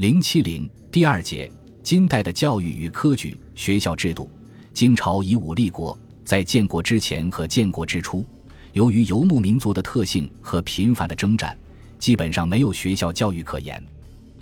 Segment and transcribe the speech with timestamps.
[0.00, 1.52] 零七零第二节，
[1.82, 4.30] 金代的教育与科举学校制度。
[4.72, 8.24] 金朝以武立国，在建国之前和建国之初，
[8.72, 11.54] 由于游牧民族的特性和频繁的征战，
[11.98, 13.78] 基本上没有学校教育可言。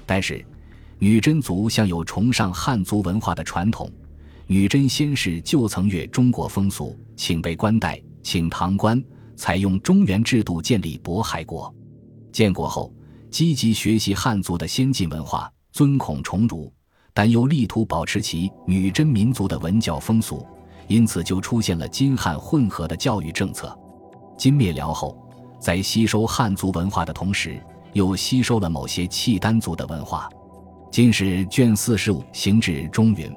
[0.07, 0.47] 但是，
[1.01, 3.91] 女真族向有崇尚汉族文化的传统，
[4.47, 9.03] 女真先世就曾越中国风俗，请备官带，请唐官，
[9.35, 11.75] 采用中原制度建立渤海国。
[12.31, 12.95] 建国后。
[13.31, 16.73] 积极学习汉族的先进文化，尊孔崇儒，
[17.13, 20.47] 但又力图保持其女真民族的文教风俗，
[20.87, 23.77] 因此就出现了金汉混合的教育政策。
[24.37, 25.19] 金灭辽后，
[25.61, 27.63] 在吸收汉族文化的同时，
[27.93, 30.29] 又吸收了某些契丹族的文化。
[30.91, 33.31] 《金史》卷四十五行至中云：“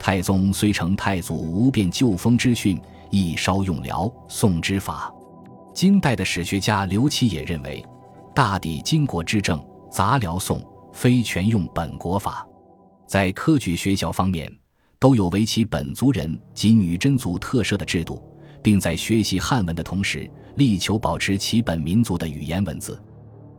[0.00, 5.12] 太宗虽承太祖无变旧风之训，亦稍用辽宋之法。”
[5.72, 7.84] 金代的史学家刘启也认为。
[8.38, 9.60] 大抵金国之政
[9.90, 12.46] 杂辽宋，非全用本国法。
[13.04, 14.48] 在科举学校方面，
[15.00, 18.22] 都有为其本族人及女真族特设的制度，
[18.62, 23.02] 并在学习汉文的同时，力求保持其本民族的语言文字。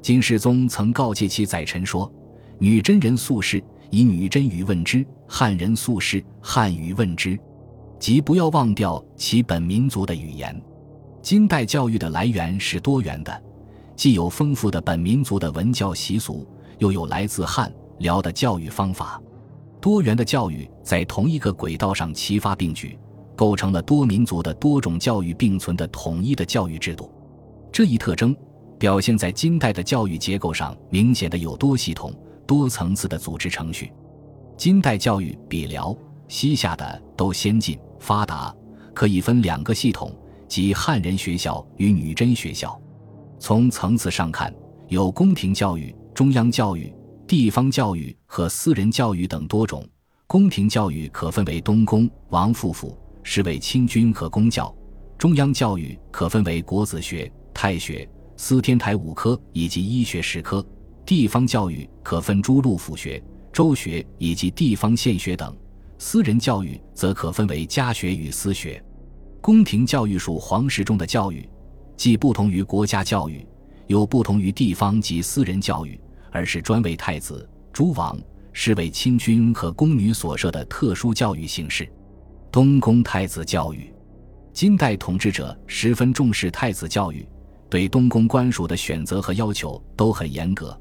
[0.01, 2.09] 金世宗曾告诫其宰臣说
[2.57, 7.37] ：“女真人素士，以女真语问之；汉人素士，汉语问之，
[7.99, 10.57] 即不要忘掉其本民族的语言。”
[11.21, 13.43] 金代教育的来源是多元的。
[13.99, 16.47] 既有丰富的本民族的文教习俗，
[16.77, 19.21] 又有来自汉辽的教育方法，
[19.81, 22.97] 多元的教育在同一个轨道上齐发并举，
[23.35, 27.11] 构成了多民族的多种教育并存的统一的教育制度。
[27.73, 28.33] 这一特征
[28.79, 32.13] 表现在金代的教育结构上，明显的有多系统、
[32.47, 33.91] 多层次的组织程序。
[34.55, 35.93] 金代教育比辽、
[36.29, 38.55] 西夏的都先进发达，
[38.93, 40.09] 可以分两个系统，
[40.47, 42.79] 即汉人学校与女真学校。
[43.39, 44.53] 从层次上看，
[44.89, 46.93] 有宫廷教育、中央教育、
[47.25, 49.87] 地方教育和私人教育等多种。
[50.27, 54.65] 宫廷教育可分为东宫、王府府，是为亲军和公教；
[55.17, 60.61] 中央教育可分为国子学、太学、司天台五科以及医学十科；
[61.05, 65.49] 地方教育可分诸路府学、州学以及地方县学等；
[65.97, 68.83] 私人教育则可分为家学与私学。
[69.39, 71.49] 宫廷教育属皇室中的教育。
[71.99, 73.45] 既不同于国家教育，
[73.87, 75.99] 又不同于地方及私人教育，
[76.31, 78.17] 而是专为太子、诸王、
[78.53, 81.85] 是为亲军和宫女所设的特殊教育形式。
[82.49, 83.93] 东宫太子教育，
[84.53, 87.27] 金代统治者十分重视太子教育，
[87.69, 90.79] 对东宫官属的选择和要求都很严格。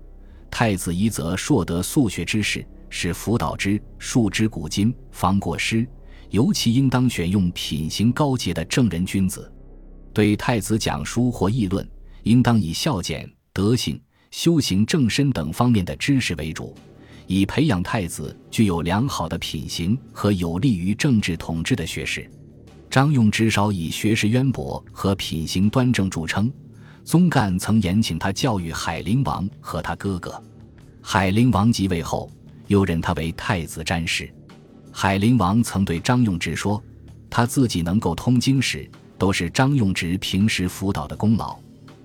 [0.49, 5.84] 太子一则硕得素学之士，是辅导之，述之古今，方过失，
[6.31, 9.53] 尤其应当选用品行高洁的正人君子。
[10.19, 11.89] 对太子讲书或议论，
[12.25, 14.03] 应当以孝俭、德行、
[14.33, 16.75] 修行正身等方面的知识为主，
[17.29, 22.28] 以培养太子具有良好的品行和有利于政治统治的学识。
[22.91, 26.53] 张用至少以学识渊博和品行端正著称。
[27.05, 30.43] 宗干曾延请他教育海陵王和他哥哥。
[31.01, 32.28] 海陵王即位后，
[32.67, 34.28] 又任他为太子詹事。
[34.91, 36.83] 海陵王曾对张用之说
[37.31, 41.59] ：“他自己能够通经史。”都是张用直平时辅导的功劳。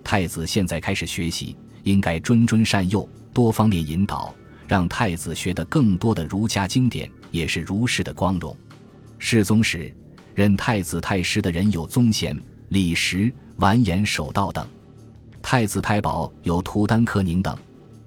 [0.03, 4.33] 太子现在开始学习，应该谆谆善诱，多方面引导，
[4.67, 8.55] 让太子学得更多的儒家经典，也是儒士的光荣。
[9.17, 9.95] 世宗时，
[10.35, 12.37] 任太子太师的人有宗贤、
[12.69, 14.65] 李实、完颜守道等；
[15.41, 17.55] 太子太保有图丹柯宁等；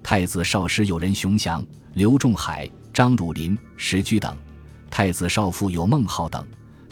[0.03, 4.35] 太子少师有任熊祥、刘仲海、张汝霖、石居等；
[4.91, 6.43] 太子少傅有孟浩等；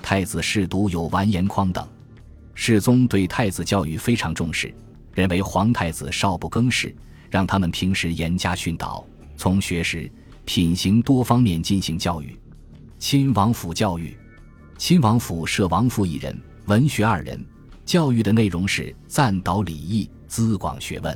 [0.02, 1.88] 太子侍读有完颜匡等。
[2.58, 4.74] 世宗对太子教育非常重视，
[5.14, 6.96] 认为皇太子少不更事，
[7.30, 9.06] 让他们平时严加训导，
[9.36, 10.10] 从学识、
[10.46, 12.36] 品行多方面进行教育。
[12.98, 14.18] 亲王府教育，
[14.78, 16.36] 亲王府设王府一人，
[16.66, 17.46] 文学二人，
[17.86, 21.16] 教育的内容是赞导礼义，资广学问。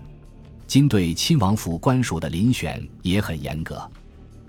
[0.68, 3.82] 今对亲王府官署的遴选也很严格，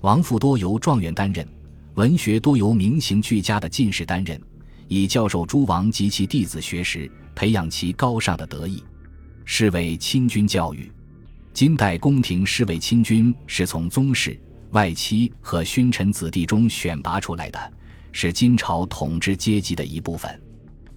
[0.01, 1.47] 王府多由状元担任，
[1.95, 4.39] 文学多由名行俱佳的进士担任。
[4.93, 8.83] 以教授诸王及其弟子学识，培养其高尚的德艺，
[9.45, 10.91] 是为亲军教育。
[11.53, 14.37] 金代宫廷侍卫亲军是从宗室、
[14.73, 17.73] 外戚和勋臣子弟中选拔出来的，
[18.11, 20.43] 是金朝统治阶级的一部分。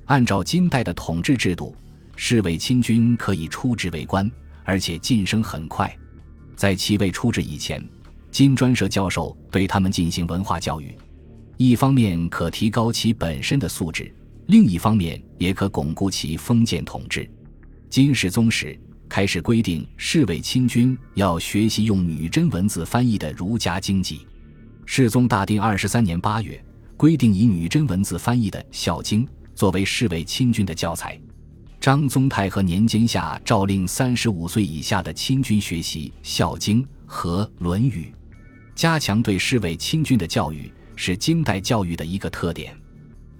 [0.05, 1.75] 按照金代的统治制度，
[2.15, 4.29] 侍卫亲军可以出职为官，
[4.63, 5.95] 而且晋升很快。
[6.55, 7.87] 在其未出职以前，
[8.31, 10.97] 金专设教授对他们进行文化教育。
[11.57, 14.13] 一方面可提高其本身的素质，
[14.47, 17.29] 另一方面也可巩固其封建统治。
[17.89, 18.77] 金世宗时，
[19.07, 24.25] 开始规定侍卫亲军要学习用女真文字翻译的儒家经籍。
[24.85, 26.61] 世宗大定二十三年八月，
[26.97, 31.19] 规定以女真文字翻译的《孝经》作为侍卫亲军的教材。
[31.79, 38.11] 张宗泰和年间下诏令三十五岁以下的亲军学习《孝经》和《论语》，
[38.73, 42.75] 加强对侍卫亲军的教育，是金代教育的一个特点。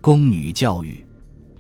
[0.02, 1.06] 宫女教育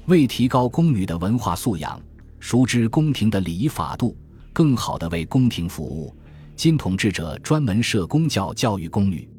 [0.05, 2.01] 为提高宫女的文化素养，
[2.39, 4.17] 熟知宫廷的礼仪法度，
[4.51, 6.13] 更好地为宫廷服务，
[6.55, 9.29] 金统治者专门设宫教教育宫女。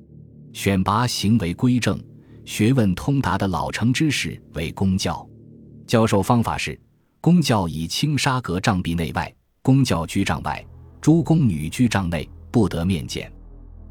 [0.52, 2.02] 选拔行为规正、
[2.44, 5.28] 学问通达的老成之士为公教，
[5.86, 6.78] 教授方法是：
[7.20, 10.64] 宫教以青纱阁帐壁内外，宫教居帐外，
[11.00, 13.30] 诸宫女居帐内，不得面见。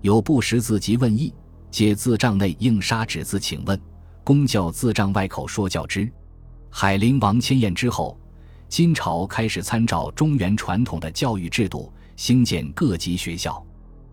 [0.01, 1.33] 有不识字及问意，
[1.73, 3.81] 借自帐内应纱纸字请问，
[4.23, 6.07] 公教自帐外口说教之。
[6.69, 8.15] 海陵王迁宴之后，
[8.69, 13.65] 金朝开始参照中原传统的教育制度，兴建各级学校。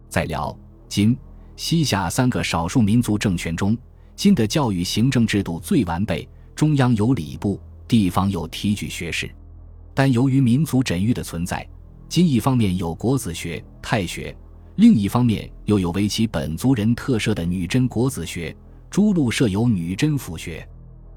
[0.08, 0.58] 在辽、
[0.88, 1.14] 金。
[1.54, 3.76] 西夏三个少数民族政权中，
[4.16, 6.26] 金的教育行政制度最完备。
[6.54, 9.30] 中央有礼部，地方有提举学士。
[9.92, 11.68] 但由于民族枕域的存在，
[12.08, 14.34] 金一方面有国子学、太学，
[14.80, 18.56] 另一方面又有为其本族人特设的女真国子学。
[18.88, 20.66] 诸路设有女真府学，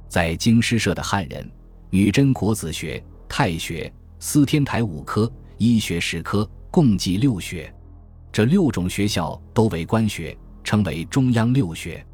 [0.09, 1.49] 在京师设的汉人
[1.89, 7.73] 女真国子学、太学、司天台五科，医学十科，共计六学。
[8.33, 12.05] 这六种学校都为官学，称为中央六学。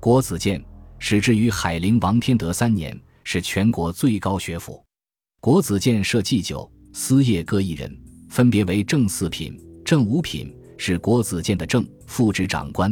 [0.00, 0.62] 国子监
[0.98, 2.94] 始置于海陵王天德三年，
[3.24, 4.84] 是全国最高学府。
[5.40, 7.90] 国子监设祭酒、司业各一人，
[8.28, 12.90] 分别为正四品、正五品，是国子监的正副职长官；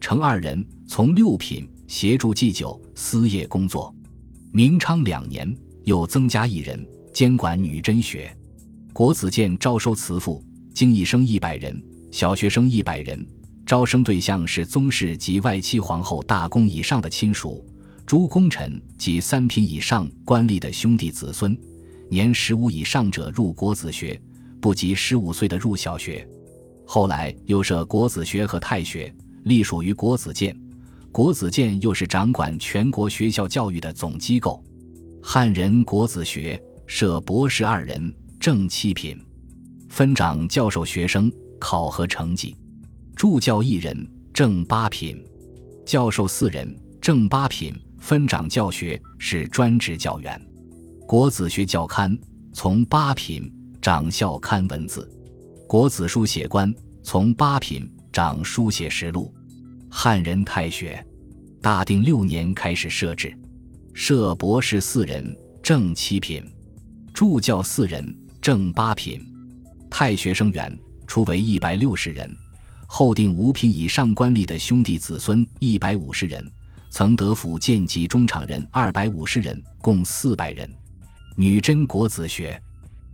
[0.00, 3.94] 成二人，从六品，协助祭酒、司业工作。
[4.50, 8.36] 明昌两年，又增加一人，监管女真学。
[8.92, 10.44] 国子监招收慈父，
[10.74, 11.80] 经一生一百人。
[12.10, 13.24] 小学生一百人，
[13.64, 17.64] 招生对象是宗室及外戚皇后大公以上的亲属，
[18.04, 21.56] 诸功臣及三品以上官吏的兄弟子孙，
[22.10, 24.20] 年十五以上者入国子学，
[24.60, 26.28] 不及十五岁的入小学。
[26.90, 29.14] 后来又设国子学和太学，
[29.44, 30.58] 隶属于国子监。
[31.12, 34.64] 国子监又是掌管全国学校教育的总机构。
[35.22, 39.22] 汉人国子学设博士二人，正七品，
[39.90, 41.30] 分掌教授学生。
[41.60, 42.56] 考核成绩，
[43.14, 45.16] 助教一人，正八品；
[45.84, 47.74] 教授四人，正八品。
[47.98, 50.40] 分掌教学，是专职教员。
[51.06, 52.16] 国子学教刊
[52.52, 53.52] 从八品，
[53.82, 55.02] 掌校刊文字；
[55.68, 59.30] 国子书写官从八品，掌书写实录。
[59.90, 61.06] 汉人太学，
[61.60, 63.38] 大定六年开始设置，
[63.92, 66.42] 设博士四人，正七品；
[67.12, 69.22] 助教四人，正八品。
[69.90, 70.74] 太学生员。
[71.06, 72.34] 初为一百六十人，
[72.86, 76.50] 后定五品以上官吏的兄弟子孙一百五十人，
[76.90, 80.70] 曾得府建级中场人二百五十人，共四百人。
[81.36, 82.58] 女真国子学，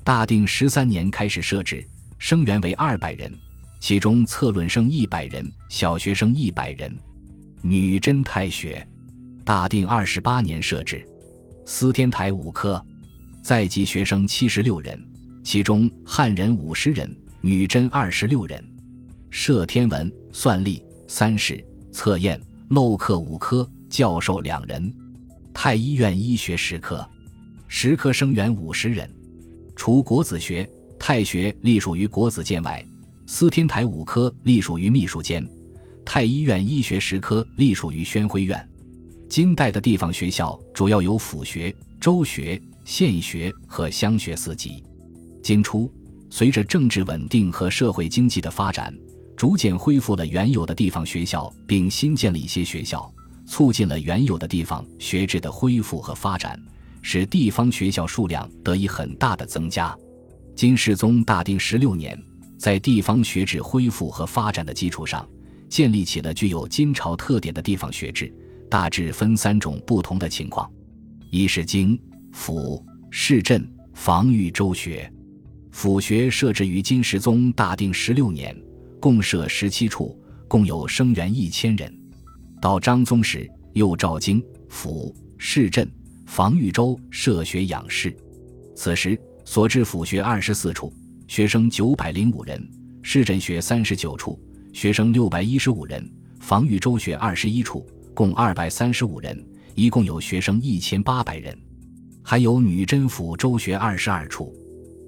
[0.04, 1.84] 大定十三年开始设置，
[2.24, 3.30] 生员为二百人，
[3.80, 6.90] 其中策论生一百人，小学生一百人。
[7.60, 8.82] 女真太学，
[9.44, 11.06] 大定二十八年设置，
[11.66, 12.82] 司天台五科，
[13.42, 14.98] 在籍学生七十六人，
[15.42, 17.14] 其中汉人五十人。
[17.42, 18.64] 女真二十六人，
[19.28, 21.62] 设天文、算历、三试、
[21.92, 22.40] 测验、
[22.70, 24.90] 漏课五科，教授两人；
[25.52, 27.06] 太医院医学十科，
[27.68, 29.06] 十科生员五十人。
[29.76, 30.66] 除国子学、
[31.06, 32.82] 太学隶属于国子监外，
[33.26, 35.46] 司天台五科隶属于秘书监，
[36.02, 38.66] 太医院医学十科隶属于宣徽院。
[39.28, 44.82] 金代的地方学校主要有府学、州学、县学和乡学四级。
[45.42, 45.92] 金初。
[46.30, 48.90] 随着政治稳定和社会经济的发展，
[49.36, 53.12] 逐渐恢复了原有的地方学校，并新建了一些学校，
[53.44, 56.58] 促进了原有的地方学制的恢复和发展，
[57.02, 59.94] 使地方学校数量得以很大的增加。
[60.54, 62.16] 金世宗大定十六年，
[62.56, 65.28] 在地方学制恢复和发展的基础上，
[65.68, 68.32] 建立起了具有金朝特点的地方学制，
[68.70, 70.70] 大致分三种不同的情况：
[71.32, 72.00] 一是京、
[72.32, 75.10] 府、市镇防御州学。
[75.72, 78.56] 府学设置于金世宗大定十六年，
[79.00, 81.92] 共设十七处，共有生员一千人。
[82.62, 85.90] 到张宗时，又召京、府、市镇、
[86.26, 88.16] 防御州设学养士。
[88.76, 90.92] 此时所置府学二十四处，
[91.28, 92.58] 学生九百零五人；
[93.02, 94.40] 市镇学三十九处，
[94.72, 96.02] 学生六百一十五人；
[96.40, 101.56] 防御州学二十一处，共二百三十五人，一共有学生一千八百人。
[102.22, 104.52] 还有女真府州学二十二处。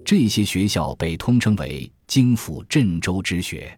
[0.05, 3.76] 这些学校被通称为京府镇州之学。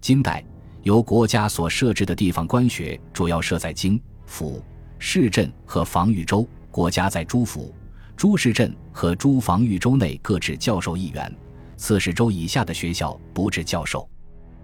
[0.00, 0.44] 金代
[0.82, 4.62] 由国家所设置的地方官学主要设在京府、
[4.98, 7.72] 市镇和防御州，国家在诸府、
[8.22, 11.36] 诸市镇和诸防御州内各置教授一员，
[11.76, 14.08] 刺史州以下的学校不置教授。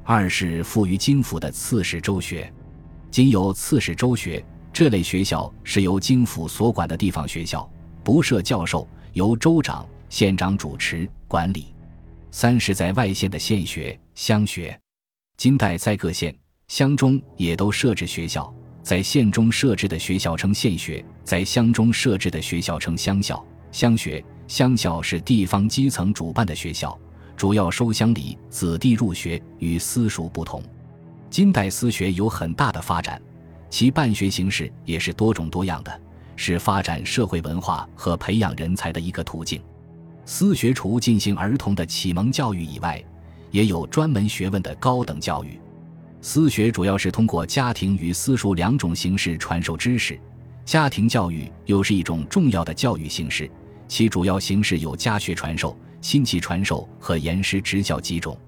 [0.04, 2.54] 二是附于京府的刺史州学，
[3.10, 7.68] 仅有刺史州学这类学校是由京府所管的地方学校，
[8.04, 9.84] 不设教授，由州长。
[10.08, 11.74] 县长主持管理。
[12.30, 14.80] 三是，在外县的县学、乡学。
[15.36, 16.32] 金代在各县、
[16.68, 18.54] 乡中也都设置学校，
[18.88, 23.45] 在县中设置的学校称县学，在乡中设置的学校称乡校。
[23.71, 26.99] 乡学、乡校是地方基层主办的学校，
[27.37, 30.62] 主要收乡里子弟入学，与私塾不同。
[31.28, 33.21] 金代私学有很大的发展，
[33.68, 36.00] 其办学形式也是多种多样的，
[36.35, 39.61] 是发展社会文化和培养人才的一个途径。
[40.25, 43.04] 私学除进行儿童的启蒙教育以外，
[43.50, 45.61] 也有专门学问的高等教育。
[46.20, 50.18] 私学主要是通过家庭与私塾两种形式传授知识，
[50.64, 53.48] 家庭教育又是一种重要的教育形式。
[53.87, 58.38] 其主要形式有家学传授、亲戚传授和严师执教几种。